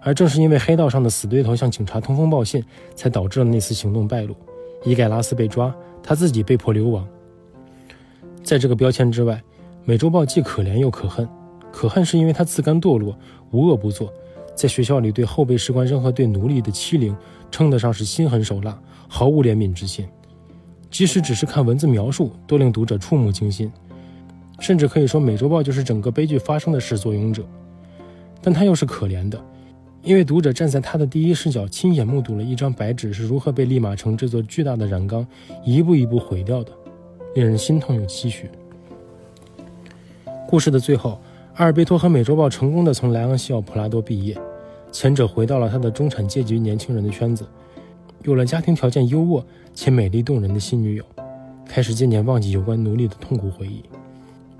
[0.00, 4.36] 而正是因为黑道上的死对头向警察通风报信，才导致了那次行动败露。
[4.84, 7.04] 伊盖拉斯被抓，他自己被迫流亡。
[8.44, 9.42] 在这个标签之外，
[9.84, 11.28] 美洲豹既可怜又可恨，
[11.72, 13.18] 可恨是因为他自甘堕落，
[13.50, 14.12] 无恶不作，
[14.58, 17.16] 在学校里对后辈士官生和对奴隶的欺凌，
[17.48, 20.04] 称得上是心狠手辣，毫无怜悯之心。
[20.90, 23.70] 即使只是看文字描述，都令读者触目惊心，
[24.58, 27.44] 甚至可以说《美洲豹》就是整个悲剧发生的始作俑者。
[28.42, 29.40] 但他又是可怜的，
[30.02, 35.24] 因为读者站在他的第一视角，亲眼目睹了一张白纸是如何被利马城这座巨大的染缸
[35.64, 36.72] 一步一步毁掉的，
[37.36, 38.50] 令人心痛又唏嘘。
[40.48, 41.20] 故事的最后，
[41.54, 44.36] 阿尔贝托和美洲豹成功的从莱昂西奥普拉多毕业，
[44.90, 47.46] 前者回到了他的中产阶级年轻人的圈子，
[48.22, 51.04] 有了家庭条件优渥且美丽动人的新女友，
[51.66, 53.82] 开始渐渐忘记有关奴隶的痛苦回忆，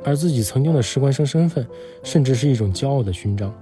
[0.04, 1.66] 而自己曾经的士官生身份，
[2.02, 3.52] 甚至是一种骄傲的勋章。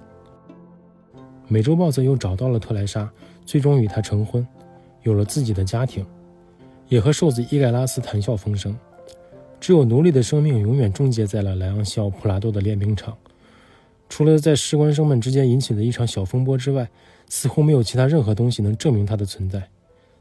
[1.48, 3.08] 美洲豹则又找到了特莱莎，
[3.44, 4.46] 最终与她成婚，
[5.02, 6.04] 有了自己的家庭，
[6.88, 8.76] 也和瘦子伊盖拉斯谈笑风生。
[9.60, 13.16] 只有奴隶的生命永远终结在了莱昂西奥普拉多的练兵场。
[14.08, 16.88] 除了在士官生们之间引起的一场小风波之外，
[17.28, 19.68] 似乎没有其他任何东西能证明它的存在。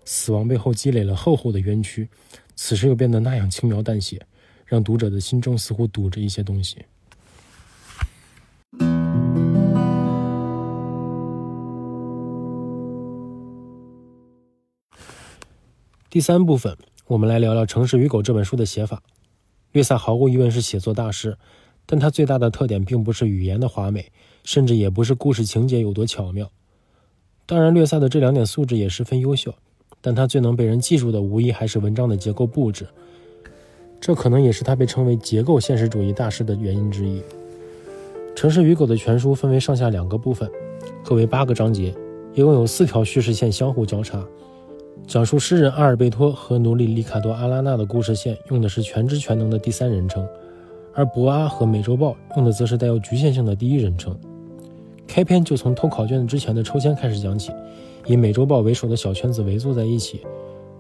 [0.04, 2.10] 死亡背后积累了厚厚的冤屈，
[2.56, 4.22] 此时又变得那样轻描淡写，
[4.66, 6.86] 让读者的心中似乎堵着一些东西。
[16.10, 19.02] 第三部分，我们来聊聊《城市与狗》这本书的写法。
[19.72, 21.38] 略萨毫无疑问是写作大师，
[21.86, 24.12] 但它最大的特点并不是语言的华美，
[24.44, 26.50] 甚至也不是故事情节有多巧妙。
[27.46, 29.54] 当然，略萨的这两点素质也十分优秀，
[30.02, 32.88] 但他最能被人记住的，无疑还是文章的结构布置。
[34.02, 37.20] 这可能也是他被称为结构现实主义大师的原因之一。
[38.36, 40.50] 《城市与狗》的全书分为上下两个部分，
[41.04, 41.96] 各为八个章节，
[42.34, 44.24] 一共有四条叙事线相互交叉。
[45.08, 50.28] 讲述诗人阿尔贝托和奴隶里卡多·阿拉纳的故事线用的是全知全能的第三人称，
[50.96, 54.18] 而博阿和美洲豹用的则是带有局限性的第一人称。
[55.06, 57.52] 开篇就从偷考卷之前的抽签开始讲起，
[58.08, 60.22] 以美洲豹为首的小圈子围坐在一起，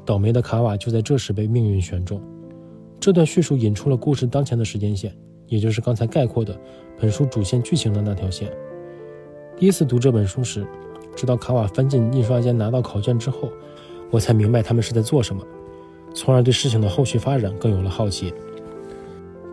[0.05, 2.19] 倒霉的卡瓦就在这时被命运选中。
[2.99, 5.15] 这段叙述引出了故事当前的时间线，
[5.47, 6.57] 也就是刚才概括的
[6.99, 8.51] 本书主线剧情的那条线。
[9.57, 10.65] 第一次读这本书时，
[11.15, 13.49] 直到卡瓦翻进印刷间拿到考卷之后。
[14.11, 15.41] 我才明白他们是在做什么，
[16.13, 18.31] 从而对事情的后续发展更有了好奇。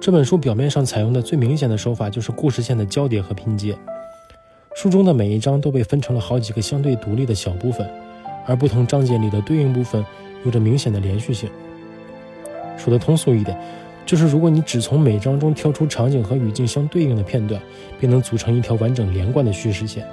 [0.02, 3.72] 这本书表面上采用的最明显的手法就是故事线的交叠和拼接。
[4.74, 7.88] 书中的每一章都被分成了好几个相对独立的小部分，
[8.44, 10.04] 而不同章节里的对应部分
[10.44, 11.48] 有着明显的连续性。
[12.76, 13.56] 说的通俗一点，
[14.04, 17.62] 就是如果你只从每章中挑出场景和语境相对应的片段，
[18.00, 20.04] 便能组成一条完整连贯的叙事线。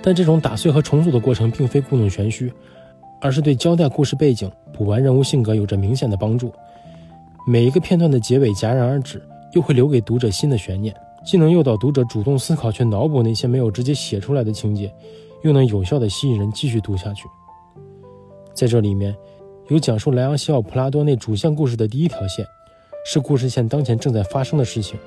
[0.00, 2.50] 但这种打碎和重组的过程并非故弄玄虚。
[3.18, 6.52] 而是对交代故事背景、补完人物性格有着明显的帮助。
[7.48, 10.92] 每一个片段的结尾戛然而止，又会留给读者新的悬念，
[11.24, 14.92] 既能诱导读者主动思考，去脑补那些没有直接写出来的情节，
[15.44, 17.28] 又能有效地吸引人继续读下去。
[18.52, 19.14] 在这里面，
[19.68, 22.44] 有讲述莱昂西奥普拉多那主线故事的第一条线，
[23.04, 24.98] 是故事线当前正在发生的事情；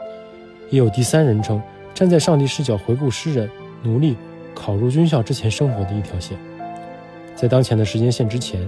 [0.69, 1.61] 也有第三人称
[1.93, 3.49] 站在上帝视角回顾诗人、
[3.83, 4.15] 奴隶
[4.55, 6.39] 考入军校之前生活的一条线。
[7.35, 8.65] 在当前的时间线之前，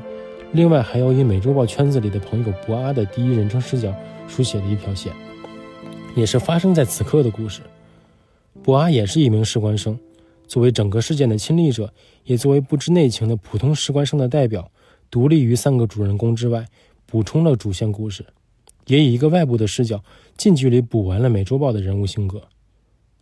[0.53, 3.95] 另外还有以美洲豹圈子里的朋友博阿的第一人称视角
[4.27, 5.13] 书写的一条线，
[6.13, 7.61] 也是发生在此刻的故事。
[8.61, 9.97] 博阿也是一名士官生，
[10.47, 11.93] 作为整个事件的亲历者，
[12.25, 14.69] 也作为不知内情的普通士官生的代表，
[15.09, 16.65] 独立于三个主人公之外，
[17.05, 18.25] 补充了主线故事，
[18.87, 20.03] 也以一个外部的视角，
[20.35, 22.41] 近距离补完了美洲豹的人物性格。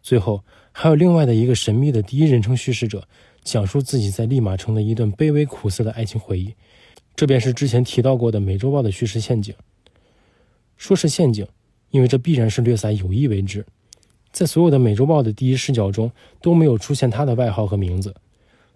[0.02, 3.08] 最后，还有另外的一个神秘的第一人称叙事者。
[3.42, 6.54] 讲述自己在利马城的一段卑微苦涩的爱情回忆，
[7.20, 9.54] 这便是之前提到过的美洲豹的叙事陷阱。
[10.78, 11.46] 说是陷阱，
[11.90, 13.66] 因为这必然是略萨有意为之。
[14.32, 16.10] 在所有的美洲豹的第一视角中
[16.42, 18.16] 都没有出现他的外号和名字，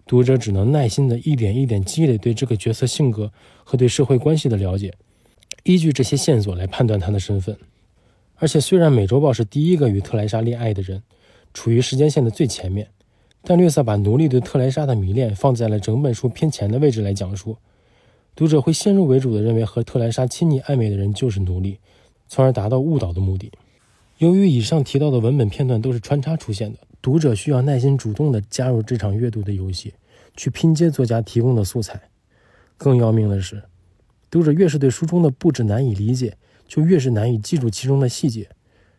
[0.06, 3.32] 读者只能耐心的一点一点积累对这个角色性格
[3.64, 4.92] 和对社会关系的了解，
[5.62, 7.56] 依据这些线索来判断他的身份。
[8.34, 11.02] 而且，虽然美洲豹是第一个与特莱莎恋爱的人，
[11.54, 12.90] 处于时间线的最前面。
[13.42, 17.56] 但略萨把奴隶对特莱莎的迷恋放在了整本书偏前的位置来讲述，
[18.36, 21.78] 读者会先入为主的认为和特莱莎亲昵暧昧的人就是奴隶，
[22.26, 23.52] 从而达到误导的目的。
[24.18, 29.94] 由于以上提到的文本片段都是穿插出现的，读者需要耐心主动地加入这场阅读的游戏，
[30.36, 32.00] 去拼接作家提供的素材。
[32.76, 33.62] 更要命的是，
[34.28, 38.48] 读者越是对书中的布置难以理解，就越是难以记住其中的细节，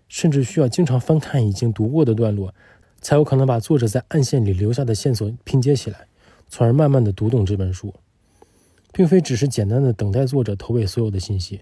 [0.08, 2.54] 甚至需要经常翻看已经读过的段落。
[3.02, 6.08] 才有可能把作者在暗线里留下的线索拼接起来，
[6.48, 7.94] 从而慢慢的读懂这本书，
[8.98, 11.60] 并非只是简单的等待作者投喂所有的信息。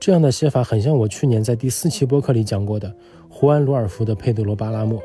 [0.00, 2.90] 这样的写法很像我去年在第四期播客里讲过的
[3.28, 4.98] 胡安·罗尔夫的佩德罗·巴拉莫，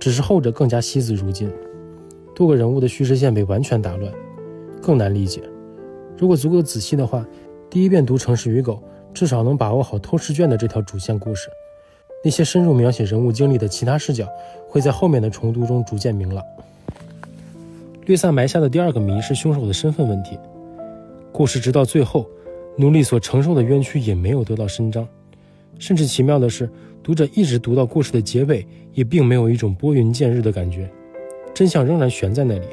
[0.00, 1.52] 只是后者更加惜字如金，
[2.34, 4.10] 多个人物的叙事线被完全打乱，
[4.80, 5.42] 更难理解。
[6.16, 7.22] 如果足够仔细的话，
[7.68, 8.74] 第一遍读《城市与狗》，
[9.12, 11.50] 至少能把握好偷试卷的这条主线故事。
[12.24, 14.26] 那些深入描写人物经历的其他视角，
[14.66, 16.42] 会在后面的重读中逐渐明朗。
[18.06, 20.38] 略萨埋下的第二个谜是凶手的身份问题。
[21.32, 22.28] 故事直到最后，
[22.76, 25.08] 奴隶所承受的冤屈也没有得到伸张，
[25.78, 26.68] 甚至奇妙的是，
[27.02, 30.88] 读者一直读到故事的结尾，也并没有一种拨云见日的感觉。
[31.54, 32.66] 真相仍然悬在那里，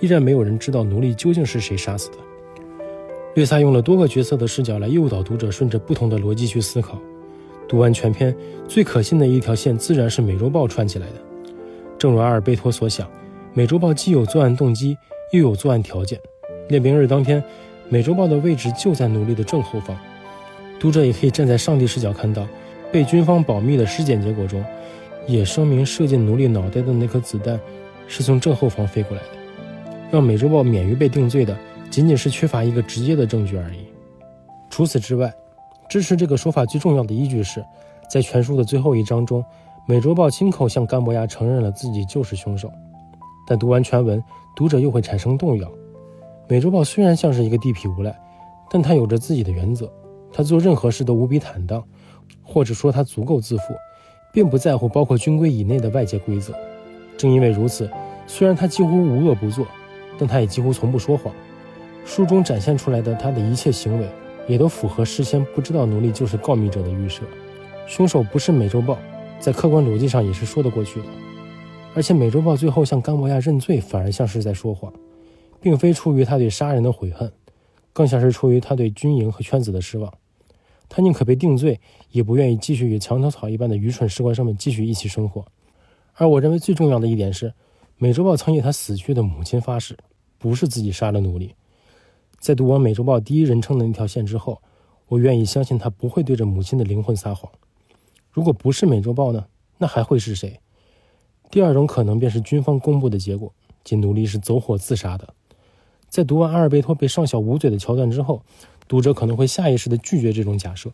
[0.00, 2.16] 依然没有人知道奴隶究竟是谁杀死的。
[3.34, 6.98] 略萨用了多个角色的视角来诱导读者顺着不同的逻辑去思考。
[7.68, 8.34] 读完全篇，
[8.66, 11.14] 最可信的一条线自然是美洲豹串起来的。
[11.98, 13.06] 正如阿尔贝托所想，
[13.52, 14.96] 美洲豹既有作案动机，
[15.32, 16.18] 又有作案条件。
[16.68, 17.42] 练兵日当天，
[17.88, 19.96] 美洲豹的位置就在奴隶的正后方。
[20.78, 22.46] 读者也可以站在上帝视角看到，
[22.92, 24.64] 被军方保密的尸检结果中，
[25.26, 27.58] 也声明射进奴隶脑袋的那颗子弹
[28.06, 29.28] 是从正后方飞过来的。
[30.10, 31.56] 让美洲豹免于被定罪的，
[31.90, 33.86] 仅仅是缺乏一个直接的证据而已。
[34.70, 35.32] 除此之外，
[35.88, 37.64] 支持这个说法最重要的依据是，
[38.10, 39.44] 在全书的最后一章中，
[39.86, 42.70] 美洲豹亲口向甘博亚承认了自己就是凶手。
[43.46, 44.22] 但读完全文，
[44.54, 45.68] 读者又会产生动摇。
[46.48, 48.18] 美洲豹虽然像是一个地痞无赖，
[48.70, 49.92] 但他有着自己的原则，
[50.32, 51.84] 他做任何事都无比坦荡，
[52.42, 53.74] 或者说他足够自负，
[54.32, 56.54] 并不在乎包括军规以内的外界规则。
[57.16, 57.90] 正因为如此，
[58.26, 59.66] 虽然他几乎无恶不作，
[60.18, 61.32] 但他也几乎从不说谎。
[62.04, 64.08] 书中展现出来的他的一切行为。
[64.48, 67.22] 也都符合事先不知道奴隶就是告密者的预设。
[67.86, 68.96] 凶手不是美洲豹，
[69.38, 71.06] 在客观逻辑上也是说得过去的。
[71.94, 74.90] 而且美洲豹最后向甘博亚认罪，反而像是在说谎，
[75.60, 77.32] 并非出于他对杀人的悔恨，
[77.92, 80.12] 更像是出于他对军营和圈子的失望。
[80.88, 85.44] 他宁可被定罪，也不愿意继续与墙头草一般的愚蠢士官生们继续一起生活。
[86.14, 87.52] 而我认为最重要的一点是，
[87.96, 89.98] 美洲豹曾以他死去的母亲发誓，
[90.38, 91.54] 不是自己杀了奴隶。
[92.38, 94.62] 在读完美洲豹第一人称的那条线之后，
[95.08, 97.50] 我愿意相信他不会对着母亲的灵魂撒谎。
[98.30, 99.46] 如果不是美洲豹呢？
[99.78, 100.60] 那还会是谁？
[101.50, 103.52] 第二种可能便是军方公布的结果，
[103.84, 105.34] 即奴隶是走火自杀的。
[106.08, 108.42] 在读完阿尔贝托被上校捂嘴的桥段之后，
[108.86, 110.90] 读者可能会下意识地拒绝这种假设，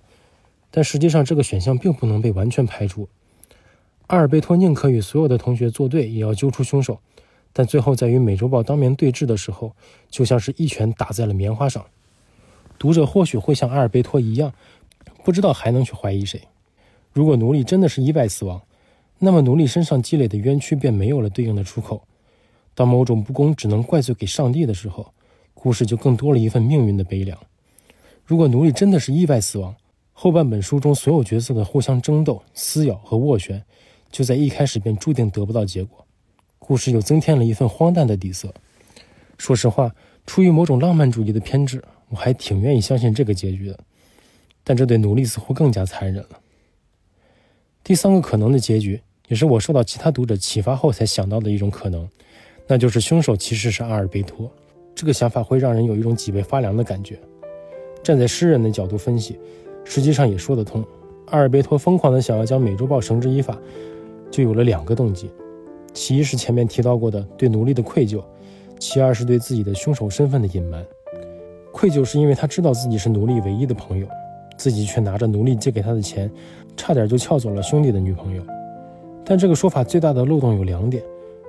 [0.70, 3.09] 但实际上这个选项并不能被完全排除。
[4.09, 6.98] 阿尔贝托宁可与所有的同学作对，也要揪出凶手。
[7.57, 9.77] 但最后在与美洲豹当面对峙的时候，
[10.11, 11.87] 就像是一拳打在了棉花上。
[12.81, 14.53] 读者或许会像阿尔贝托一样，
[15.22, 16.42] 不知道还能去怀疑谁。
[17.12, 18.61] 如果奴隶真的是意外死亡，
[19.20, 22.03] 那么奴隶身上积累的冤屈便没有了对应的出口。
[22.75, 25.13] 当某种不公只能怪罪给上帝的时候，
[25.55, 27.39] 故事就更多了一份命运的悲凉。
[28.25, 29.75] 如果奴隶真的是意外死亡，
[30.13, 33.65] 后半本书中所有角色的互相争斗、撕咬和斡旋，
[34.11, 36.05] 就在一开始便注定得不到结果。
[36.59, 38.53] 故事又增添了一份荒诞的底色。
[39.37, 39.95] 说实话，
[40.27, 43.79] 出于某种浪漫主义的偏执，我还挺愿意相信这个结局的。
[44.63, 46.41] 但这对奴隶似乎更加残忍了。
[47.83, 52.09] 第三个可能的结局，也是我受到其他读者启发后才想到的一种可能，
[52.66, 54.50] 那就是凶手其实是阿尔贝托。
[54.94, 57.18] 这个想法会让人有一种脊背发凉的感觉。
[58.03, 59.38] 站在诗人的角度分析，
[59.85, 60.85] 实际上也说得通。
[61.27, 63.59] 阿尔贝托疯狂地想要将美洲豹绳之以法，
[64.31, 65.31] 就有了两个动机。
[65.92, 68.22] 其一是前面提到过的对奴隶的愧疚，
[68.79, 70.85] 其二是对自己的凶手身份的隐瞒。
[71.72, 74.07] 愧疚是因为他知道自己是奴隶唯一的朋友，
[74.57, 76.31] 自己却拿着奴隶借给他的钱，
[76.77, 78.42] 差点就撬走了兄弟的女朋友。
[79.24, 81.03] 但这个说法最大的漏洞有两点：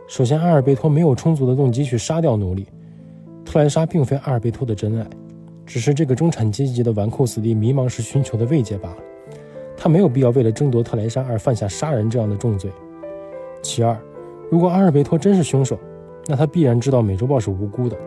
[0.07, 2.67] 首先，阿尔贝托没有充足的动机去杀掉奴隶，
[3.43, 5.05] 特莱莎并非阿尔贝托的真爱，
[5.65, 8.97] 只是这个中产阶级的纨绔子弟迷茫时寻求的慰藉罢了。
[9.75, 12.71] 他没有必要为了争夺特莱莎而犯下杀人这样的重罪。
[13.61, 13.97] 其二。
[14.51, 15.77] 如果阿尔贝托真是凶手，
[16.27, 17.97] 那他必然知道美洲豹是无辜的。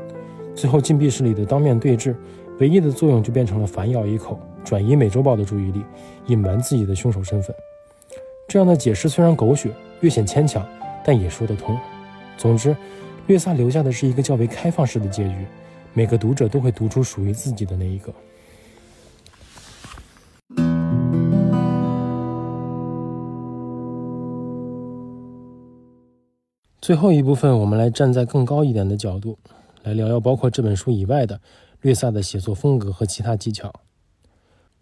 [0.55, 2.15] 最后禁闭室里的当面对质，
[2.61, 5.83] 唯一的作用就变成了反咬一口，转移美洲豹的注意力，
[6.27, 7.55] 隐瞒自己的凶手身份。
[8.47, 9.71] 这样的解释虽然狗血，
[10.01, 10.65] 略显牵强，
[11.09, 11.75] 但也说得通。
[12.37, 12.77] 总之，
[13.29, 15.47] 略萨留下的是一个较为开放式的结局，
[15.95, 18.13] 每个读者都会读出属于自己的那一个。
[26.79, 29.39] 最后一部分，我们来站在更高一点的角度，
[29.85, 31.41] 来聊聊包括这本书以外的
[31.81, 33.73] 略萨的写作风格和其他技巧。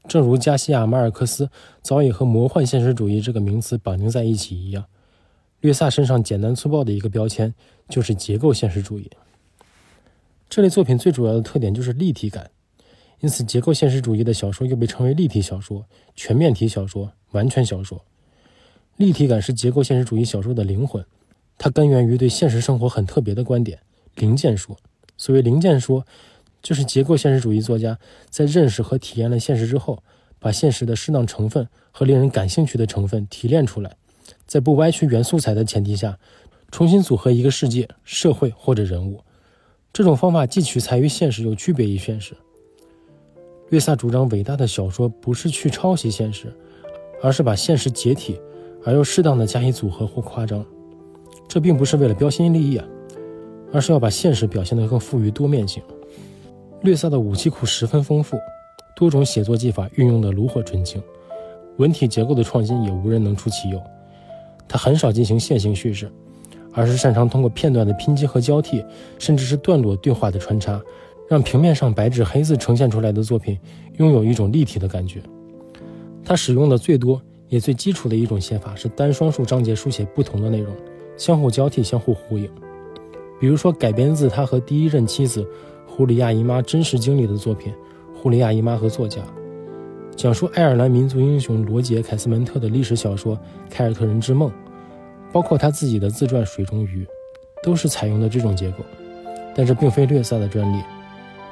[0.08, 1.48] 正如加西亚·马尔克斯
[1.82, 4.86] 早已和魔幻现实主义这个名词绑定在一起一样，
[5.66, 7.52] 约萨身上简单粗暴的一个标签
[7.88, 9.10] 就是结构现实主义。
[10.48, 12.48] 这类作品最主要的特点就是立体感，
[13.18, 18.04] 因此结构现实主义的小说又被称为立体小说、全面体小说、完全小说。
[18.96, 21.04] 立体感是结构现实主义小说的灵魂，
[21.58, 23.80] 它根源于对现实生活很特别的观点——
[24.14, 24.76] 零件说。
[25.16, 26.06] 所谓零件说，
[26.62, 27.98] 就是结构现实主义作家
[28.30, 30.00] 在认识和体验了现实之后，
[30.38, 33.96] 把现实的适当成分和令人感兴趣的成分提炼出来，
[34.46, 36.18] 在不歪曲原素材的前提下，
[36.70, 39.20] 重新组合一个世界、社会或者人物。
[39.92, 42.34] 这种方法既取材于现实，又区别于现实。
[43.70, 46.52] 略萨主张，伟大的小说不是去抄袭现实，
[47.22, 48.38] 而是把现实解体，
[48.84, 50.64] 而又适当的加以组合或夸张。
[51.48, 52.86] 这并不是为了标新立异啊，
[53.72, 55.82] 而是要把现实表现得更富于多面性。
[56.82, 58.38] 略萨的武器库十分丰富，
[58.94, 61.02] 多种写作技法运用的炉火纯青，
[61.78, 63.82] 文体结构的创新也无人能出其右。
[64.68, 66.10] 他很少进行线性叙事，
[66.72, 68.84] 而是擅长通过片段的拼接和交替，
[69.18, 70.80] 甚至是段落对话的穿插。
[71.28, 73.58] 让平面上白纸黑字呈现出来的作品
[73.96, 75.20] 拥有一种立体的感觉。
[76.24, 80.72] 他使用的最多也最基础的一种写法是单双数章节书写不同的内容，
[81.16, 82.48] 相互交替、相互呼应。
[83.40, 85.44] 比如说，改编自他和第一任妻子
[85.84, 87.72] 胡里亚姨妈真实经历的作品
[88.16, 89.20] 《胡里亚姨妈和作家》，
[90.16, 93.36] 讲述爱尔兰民族英雄罗杰·凯斯门特的历史小说
[93.68, 94.48] 《凯尔特人之梦》，
[95.30, 97.04] 包括他自己的自传《水中鱼》，
[97.62, 98.78] 都是采用的这种结构。
[99.54, 100.82] 但这并非略萨的专利。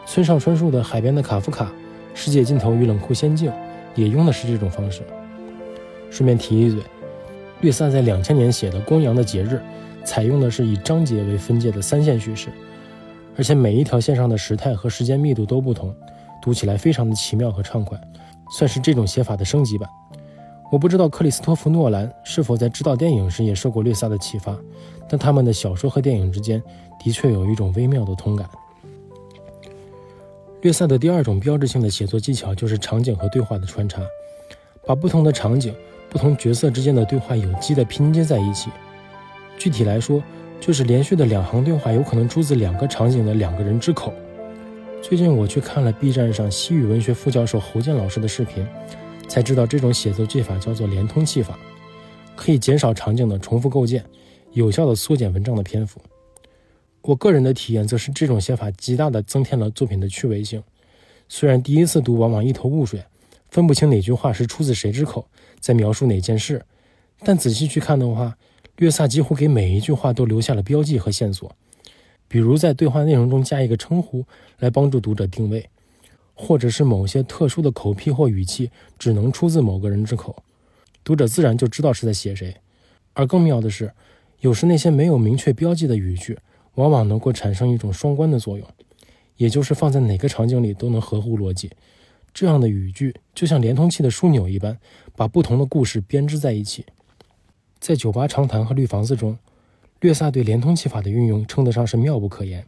[0.07, 1.65] 村上春树的《海边的卡夫卡》
[2.15, 3.51] 《世界尽头与冷酷仙境》
[3.95, 5.03] 也用的是这种方式。
[6.11, 6.81] 顺便提一嘴，
[7.61, 9.61] 略萨在两千年写的《公羊的节日》
[10.07, 12.49] 采用的是以章节为分界的三线叙事，
[13.37, 15.95] 而且每一条线上的时态和时间密度都不同，
[16.41, 17.99] 读起来非常的奇妙和畅快，
[18.57, 19.89] 算是这种写法的升级版。
[20.71, 24.57] 我不知道克里斯托弗·诺兰是否在指导电影时也受过略萨的启发，
[25.09, 26.63] 但他们的小说和电影之间
[27.03, 28.49] 的确有一种微妙的通感。
[30.63, 34.01] 略萨的第二种标志性的写作技巧就是场景和对话的穿插，
[34.87, 35.75] 把不同的场景、
[36.09, 38.71] 不同角色之间的对话有机地拼接在一起。
[39.59, 40.23] 具体来说，
[40.61, 44.13] 就是连续的两行对话有可能出自两个场景的两个人之口。
[45.07, 48.67] 最近我去看了 B 站上西语文学副教授侯健老师的视频，
[49.29, 51.59] 才知道这种写作技法叫做连通技法，
[52.35, 54.03] 可以减少场景的重复构建，
[54.53, 56.01] 有效地缩减文章的篇幅。
[57.03, 60.63] 我个人的体验则是，这种写法极大地增添了作品的趣味性。
[61.29, 63.05] 虽然第一次读往往一头雾水，
[63.51, 65.29] 分不清哪句话是出自谁之口，
[65.61, 66.65] 在描述哪件事，
[67.19, 68.39] 但仔细去看的话，
[68.79, 71.55] 略萨几乎给每一句话都留下了标记和线索。
[72.35, 74.25] 比如在对话内容中加一个称呼
[74.59, 75.71] 来帮助读者定位，
[76.35, 80.43] 或者是某些特殊的口癖或语气只能出自某个人之口，
[81.05, 82.57] 读者自然就知道是在写谁。
[83.13, 83.93] 而更妙的是，
[84.41, 86.37] 有时那些没有明确标记的语句。
[86.75, 88.67] 往往能够产生一种双关的作用，
[89.37, 91.71] 也就是放在哪个场景里都能合乎逻辑。
[92.33, 94.77] 这样的语句就像连通器的枢纽一般，
[95.15, 96.85] 把不同的故事编织在一起。
[97.79, 99.39] 在《酒吧长谈》和《绿房子》中，
[100.05, 102.63] 略萨对连通器法的运用称得上是妙不可言。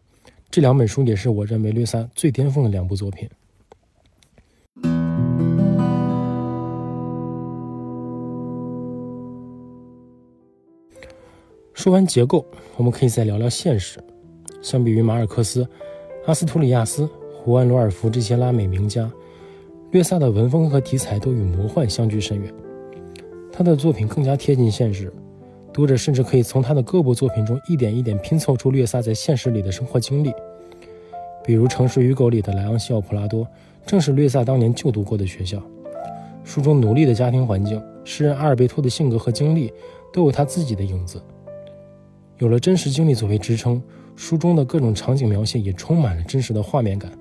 [0.51, 3.29] 这两本书也是我认为略萨最巅峰的两部作品。
[11.75, 12.43] 说完结构，
[12.79, 14.03] 我们可以再聊聊现实。
[14.63, 15.69] 相比于马尔克斯、
[16.25, 19.13] 阿斯图里亚斯、胡安·罗尔夫这些拉美名家，
[19.91, 22.51] 略萨的文风和题材都与魔幻相距甚远。
[23.53, 25.13] 他的作品更加贴近现实，
[25.77, 30.33] 读者甚至可以从他的各部作品中一点一点拼凑出略萨在现实里的生活经历。
[31.45, 33.47] 比如《城市与狗》里的莱昂西奥·普拉多，
[33.85, 35.63] 正是略萨当年就读过的学校。
[36.45, 39.71] 书中奴隶的家庭环境、诗人阿尔贝托的性格和经历，
[40.15, 41.21] 都有他自己的影子。
[42.39, 43.83] 有了真实经历作为支撑，
[44.17, 47.13] 书中的各种场景描写也充满了真实的画面感。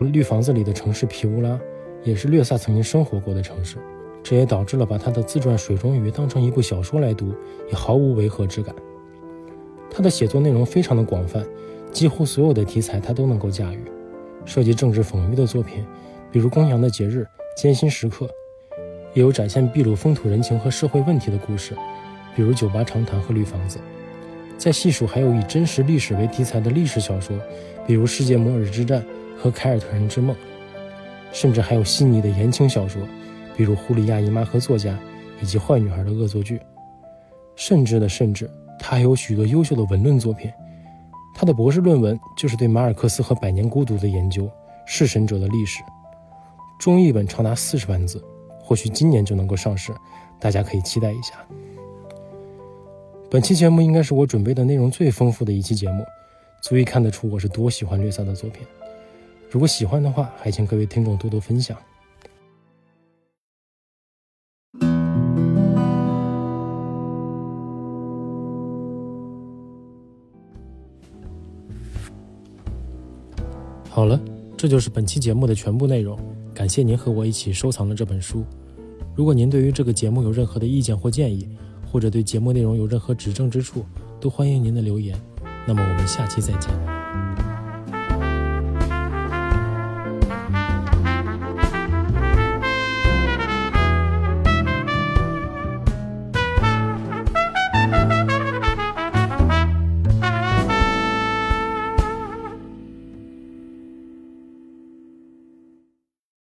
[0.00, 1.56] 绿房子里的城市皮乌拉，
[2.02, 3.76] 也是略萨曾经生活过的城市，
[4.24, 7.32] 这也导致了把他的自传《水中鱼》当成一部小说来读，
[7.68, 8.74] 也毫无违和之感。
[9.90, 11.44] 他的写作内容非常的广泛，
[11.92, 13.84] 几乎所有的题材他都能够驾驭。
[14.46, 15.84] 涉及政治讽喻的作品，
[16.32, 17.20] 比如《公羊的节日》
[17.54, 18.26] 《艰辛时刻》，
[19.12, 21.76] 也有展现秘鲁风土人情和社会问题的故事，
[22.34, 23.78] 比如《酒吧长谈》和《绿房子》。
[24.56, 27.36] 再细数，还有以真实历史为题材的历史小说，
[27.86, 29.02] 比如《世界末日之战》
[29.36, 30.34] 和《凯尔特人之梦》，
[31.30, 33.02] 甚至还有细腻的言情小说，
[33.56, 34.92] 比如《胡里亚姨妈和作家》
[35.42, 36.58] 以及《坏女孩的恶作剧》。
[37.56, 38.50] 甚至的甚至，
[38.80, 40.52] 他还有许多优秀的文论作品。
[41.36, 44.44] 他的博士论文就是对马尔克斯和《百年孤独》的研究，
[44.86, 45.82] 《弑神者的历史》，
[46.78, 48.22] 中译本长达四十万字，
[48.60, 49.92] 或许今年就能够上市，
[50.38, 51.34] 大家可以期待一下。
[53.30, 56.04] 本期节目应该是我准备的内容最丰富的一期节目，
[56.62, 58.64] 足以看得出我是多喜欢略萨的作品。
[59.50, 61.76] 如果喜欢的话，还请各位听众多多分享。
[74.56, 76.18] 这就是本期节目的全部内容。
[76.54, 78.44] 感谢您和我一起收藏了这本书。
[79.14, 81.48] 如果您对于这个节目有任何的意见或建议，
[81.86, 83.84] 或者对节目内容有任何指正之处，
[84.20, 85.20] 都欢迎您的留言。
[85.66, 86.93] 那么我们下期再见。